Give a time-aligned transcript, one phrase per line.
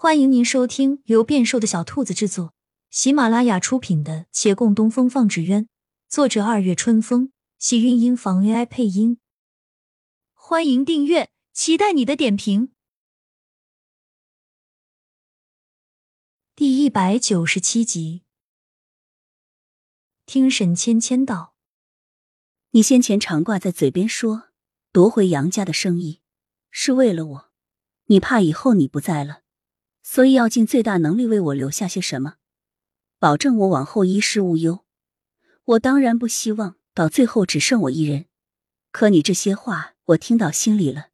[0.00, 2.54] 欢迎您收听由变瘦的小兔子制作、
[2.88, 5.64] 喜马拉雅出品的《且共东风放纸鸢》，
[6.08, 9.18] 作者二月春风，喜韵音房 AI 配音。
[10.34, 12.70] 欢迎订阅，期待你的点评。
[16.54, 18.22] 第一百九十七集，
[20.24, 21.56] 听沈芊芊道
[22.70, 24.50] ：“你先前常挂在嘴边说
[24.92, 26.22] 夺回杨家的生意
[26.70, 27.50] 是为了我，
[28.04, 29.40] 你怕以后你不在了。”
[30.02, 32.34] 所以要尽最大能力为我留下些什么，
[33.18, 34.84] 保证我往后衣食无忧。
[35.64, 38.26] 我当然不希望到最后只剩我一人。
[38.90, 41.08] 可你这些话我听到心里了，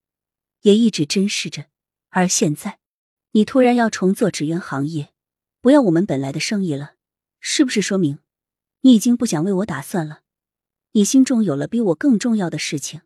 [0.63, 1.67] 也一直珍视着。
[2.11, 2.79] 而现在，
[3.33, 5.13] 你突然要重做纸鸢行业，
[5.61, 6.95] 不要我们本来的生意了，
[7.41, 8.21] 是不是说明
[8.83, 10.21] 你已经不想为我打算了？
[10.93, 13.01] 你心中有了比我更重要的事情？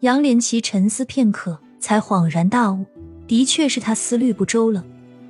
[0.00, 2.86] 杨连奇沉思片刻，才恍然大悟。
[3.26, 4.84] 的确是他思虑不周了，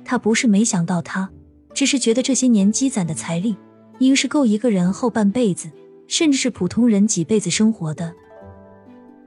[0.05, 1.29] 他不是没想到他，
[1.73, 3.55] 只是觉得这些年积攒的财力，
[3.99, 5.69] 应是够一个人后半辈子，
[6.07, 8.13] 甚至是普通人几辈子生活的。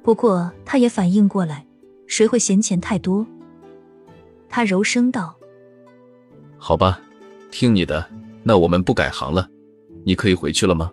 [0.03, 1.67] 不过他也反应过来，
[2.07, 3.27] 谁会嫌钱太多？
[4.49, 5.37] 他柔声道
[6.57, 7.01] ：“好吧，
[7.51, 8.09] 听你的，
[8.43, 9.49] 那我们不改行了，
[10.05, 10.91] 你可以回去了吗？”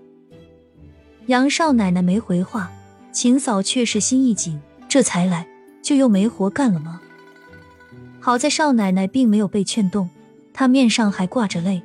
[1.28, 2.72] 杨少奶奶没回话，
[3.11, 5.48] 秦嫂却是心一紧，这才来
[5.81, 7.02] 就又没活干了吗？
[8.28, 10.09] 好在少奶奶并没有被劝动，
[10.53, 11.81] 她面上还挂着泪。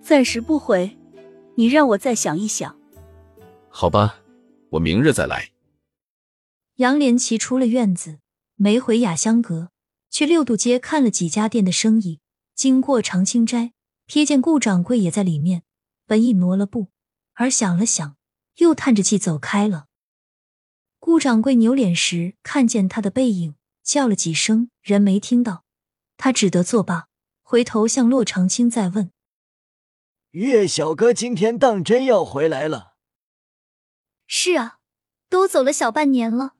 [0.00, 0.98] 暂时不回，
[1.54, 2.76] 你让我再想一想。
[3.68, 4.16] 好吧，
[4.70, 5.50] 我明日再来。
[6.78, 8.18] 杨连奇出了院子，
[8.56, 9.70] 没回雅香阁，
[10.10, 12.18] 去六渡街看了几家店的生意。
[12.56, 13.74] 经过长青斋，
[14.08, 15.62] 瞥见顾掌柜也在里面，
[16.04, 16.88] 本意挪了步，
[17.34, 18.16] 而想了想，
[18.56, 19.84] 又叹着气走开了。
[20.98, 23.54] 顾掌柜扭脸时，看见他的背影。
[23.82, 25.64] 叫了几声，人没听到，
[26.16, 27.08] 他只得作罢，
[27.42, 29.10] 回头向洛长青再问
[30.32, 32.94] ：“岳小哥今天当真要回来了
[34.26, 34.78] ？”“是啊，
[35.28, 36.52] 都走了小半年了。”“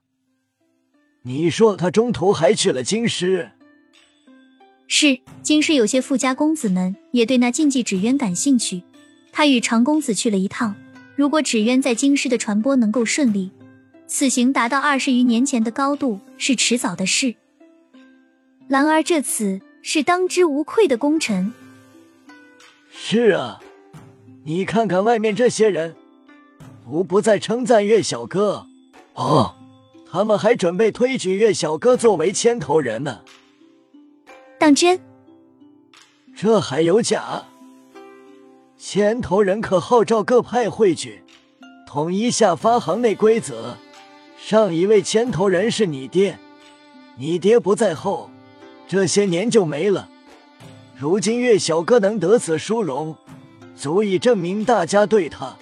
[1.24, 3.52] 你说他中途还去了京师
[4.88, 8.82] ？”“是，京师有些富家公子们也对那禁忌纸鸢感兴趣，
[9.30, 10.74] 他与长公子去了一趟。
[11.14, 13.52] 如果纸鸢在京师的传播能够顺利。”
[14.06, 17.34] 此行达到二十余年前的高度是迟早的事，
[18.68, 21.52] 兰儿这次是当之无愧的功臣。
[22.90, 23.60] 是啊，
[24.44, 25.96] 你看看外面这些人，
[26.86, 28.66] 无不在称赞岳小哥。
[29.14, 29.54] 哦，
[30.10, 33.22] 他们还准备推举岳小哥作为牵头人呢。
[34.58, 35.00] 当真？
[36.36, 37.44] 这还有假？
[38.76, 41.22] 牵头人可号召各派汇聚，
[41.86, 43.78] 统一下发行内规则。
[44.44, 46.36] 上一位牵头人是你爹，
[47.16, 48.28] 你爹不在后，
[48.88, 50.08] 这些年就没了。
[50.98, 53.16] 如今岳小哥能得此殊荣，
[53.76, 55.56] 足以证明大家对他、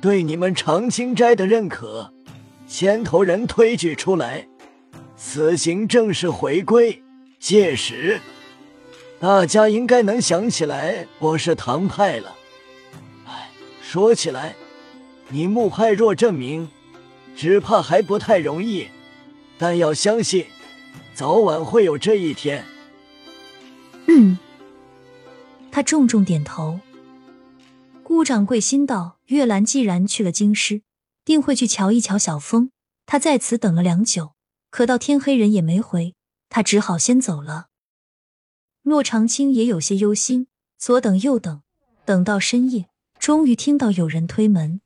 [0.00, 2.10] 对你们长青斋的认可。
[2.66, 4.48] 牵头人推举出来，
[5.14, 7.02] 此行正式回归。
[7.38, 8.20] 届时，
[9.20, 12.34] 大家应该能想起来我是唐派了。
[13.26, 13.50] 哎，
[13.82, 14.56] 说起来，
[15.28, 16.70] 你木派若证明。
[17.38, 18.88] 只怕还不太容易，
[19.58, 20.46] 但要相信，
[21.14, 22.64] 早晚会有这一天。
[24.08, 24.36] 嗯，
[25.70, 26.80] 他重重点头。
[28.02, 30.82] 顾掌柜心道：月兰既然去了京师，
[31.24, 32.72] 定会去瞧一瞧小峰。
[33.06, 34.32] 他在此等了良久，
[34.70, 36.16] 可到天黑人也没回，
[36.48, 37.68] 他只好先走了。
[38.82, 41.62] 骆长青也有些忧心，左等右等，
[42.04, 42.88] 等到深夜，
[43.20, 44.80] 终于听到有人推门。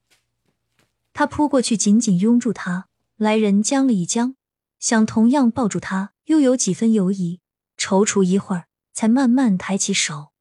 [1.13, 2.89] 他扑过去，紧紧拥住他。
[3.17, 4.37] 来人僵了一僵，
[4.79, 7.41] 想同样抱住他，又有几分犹疑。
[7.77, 10.33] 踌躇一会儿，才慢慢抬起手。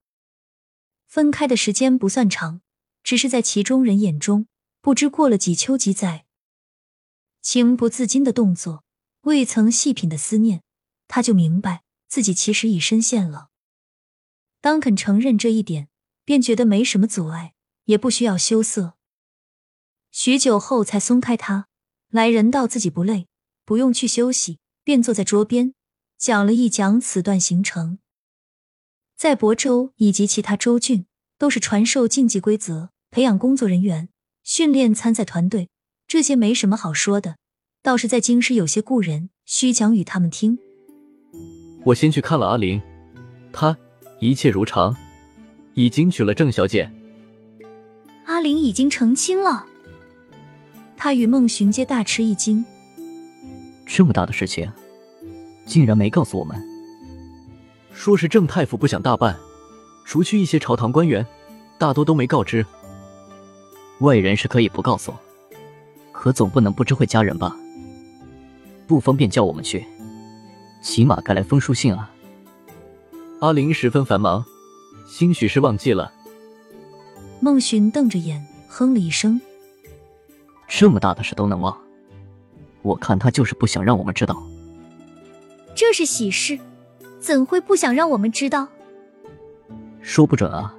[1.08, 2.62] 分开的时间不算长，
[3.04, 4.48] 只是在其中人眼中，
[4.82, 6.26] 不知过了几秋几载。
[7.42, 8.84] 情不自禁的动作，
[9.22, 10.64] 未曾细品的思念，
[11.08, 13.50] 他就明白自己其实已深陷了。
[14.62, 15.90] 当肯承认这一点，
[16.24, 17.54] 便觉得没什么阻碍，
[17.86, 18.96] 也不需要羞涩。
[20.12, 21.68] 许久后才松开他，
[22.10, 23.28] 来人道自己不累，
[23.66, 25.74] 不用去休息，便坐在桌边
[26.18, 28.00] 讲了一讲此段行程。
[29.16, 31.06] 在亳州以及其他州郡，
[31.38, 34.10] 都是传授竞技规则，培养工作人员，
[34.44, 35.70] 训练参赛团队，
[36.08, 37.38] 这些没什么好说的。
[37.82, 40.60] 倒是在京师有些故人需讲与他们听。
[41.86, 42.82] 我先去看了阿玲，
[43.54, 43.78] 她
[44.20, 44.96] 一切如常，
[45.74, 46.92] 已经娶了郑小姐。
[48.26, 49.68] 阿玲已经成亲了。
[51.04, 52.64] 他与孟寻皆大吃一惊，
[53.88, 54.72] 这么大的事情，
[55.66, 56.56] 竟然没告诉我们。
[57.92, 59.36] 说是郑太傅不想大办，
[60.06, 61.26] 除去一些朝堂官员，
[61.80, 62.64] 大多都没告知。
[64.02, 65.12] 外人是可以不告诉，
[66.12, 67.58] 可总不能不知会家人吧？
[68.86, 69.84] 不方便叫我们去，
[70.84, 72.12] 起码该来封书信啊。
[73.40, 74.46] 阿玲十分繁忙，
[75.08, 76.14] 兴许是忘记了。
[77.40, 79.42] 孟寻瞪着眼，哼了一声
[80.74, 81.78] ：“这么大的事都能忘，
[82.82, 84.42] 我看他就是不想让我们知道。
[85.76, 86.58] 这是喜事，
[87.20, 88.68] 怎会不想让我们知道？
[90.02, 90.74] 说不准啊，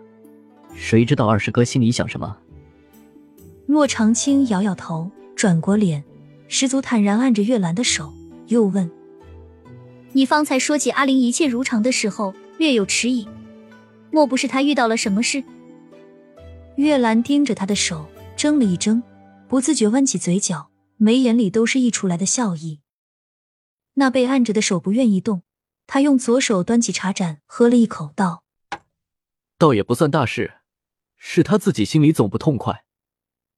[0.75, 2.39] 谁知道二师哥心里想什么？”
[3.69, 6.03] 骆长青摇摇头，转过脸，
[6.49, 8.13] 十足坦然按着月兰的手，
[8.47, 8.91] 又问
[10.13, 13.29] ：“你方才说起阿玲一切如常的时候，略有迟疑，
[14.11, 15.45] 莫不是她遇到了什么事？”
[16.77, 18.07] 月兰盯着他的手，
[18.37, 19.01] 怔了一怔，
[19.53, 22.81] 不自觉弯起嘴角，眉眼里都是溢出来的笑意。
[23.93, 25.43] 那被按着的手不愿意动，
[25.87, 28.45] 他用左手端起茶盏，喝了一口，道
[29.59, 30.55] ：“倒也不算大事，
[31.19, 32.87] 是他自己心里总不痛快。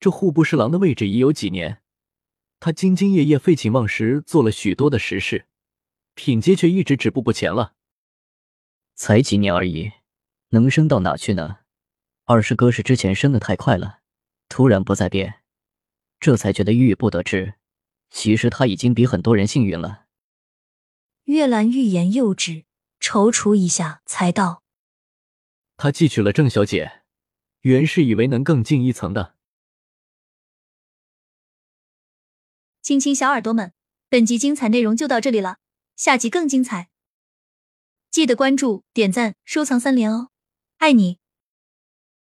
[0.01, 1.81] 这户部侍郎的位置已有几年，
[2.59, 5.47] 他兢兢业业、废寝忘食做了许多的实事，
[6.15, 7.75] 品阶却一直止步不前了。
[8.97, 9.93] 才几年而已，
[10.49, 11.59] 能升到哪去呢？”
[12.27, 14.01] 二师哥是之前升的太快了，
[14.49, 15.44] 突然不再变，
[16.25, 17.57] 这才觉得郁郁不得志。
[18.09, 20.07] 其实他已经比很多人幸运了。
[21.25, 22.65] 月兰欲言又止，
[22.99, 24.63] 踌躇一下，才道
[25.77, 27.03] ：“他记取了郑小姐，
[27.61, 29.35] 原是以为能更进一层的。”
[32.81, 33.75] 亲亲小耳朵们，
[34.09, 35.59] 本集精彩内容就到这里了，
[35.95, 36.89] 下集更精彩，
[38.11, 40.31] 记得关注、点赞、收藏三连哦，
[40.79, 41.19] 爱你！